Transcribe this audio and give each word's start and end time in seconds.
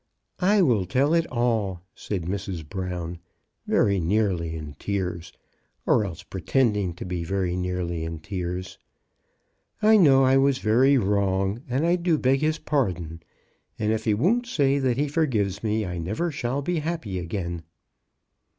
"I 0.39 0.63
will 0.63 0.87
tell 0.87 1.13
it 1.13 1.27
all," 1.27 1.83
said 1.93 2.23
Mrs. 2.23 2.67
Brown, 2.67 3.19
very 3.67 3.99
nearly 3.99 4.55
in 4.55 4.73
tears, 4.79 5.31
or 5.85 6.03
else 6.03 6.23
pretending 6.23 6.95
to 6.95 7.05
be 7.05 7.23
very 7.23 7.55
nearly 7.55 8.03
in 8.03 8.17
tears. 8.17 8.79
I 9.79 9.97
know 9.97 10.23
I 10.23 10.37
was 10.37 10.57
very 10.57 10.97
wrong, 10.97 11.61
and 11.69 11.85
I 11.85 11.97
do 11.97 12.17
beg 12.17 12.39
his 12.39 12.57
pardon; 12.57 13.21
and 13.77 13.91
if 13.91 14.05
he 14.05 14.15
won't 14.15 14.47
say 14.47 14.79
that 14.79 14.97
he 14.97 15.07
forgives 15.07 15.63
me, 15.63 15.85
I 15.85 15.99
never 15.99 16.31
shall 16.31 16.63
be 16.63 16.79
happy 16.79 17.19
again." 17.19 17.61